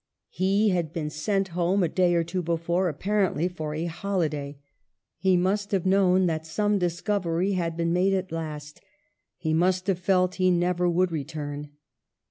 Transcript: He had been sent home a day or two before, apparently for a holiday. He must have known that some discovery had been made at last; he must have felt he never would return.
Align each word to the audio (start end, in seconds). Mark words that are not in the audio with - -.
He 0.31 0.69
had 0.69 0.91
been 0.93 1.11
sent 1.11 1.49
home 1.49 1.83
a 1.83 1.87
day 1.87 2.15
or 2.15 2.23
two 2.23 2.41
before, 2.41 2.89
apparently 2.89 3.47
for 3.47 3.75
a 3.75 3.85
holiday. 3.85 4.57
He 5.19 5.37
must 5.37 5.71
have 5.73 5.85
known 5.85 6.25
that 6.25 6.43
some 6.43 6.79
discovery 6.79 7.51
had 7.51 7.77
been 7.77 7.93
made 7.93 8.15
at 8.15 8.31
last; 8.31 8.81
he 9.37 9.53
must 9.53 9.85
have 9.85 9.99
felt 9.99 10.33
he 10.41 10.49
never 10.49 10.89
would 10.89 11.11
return. 11.11 11.69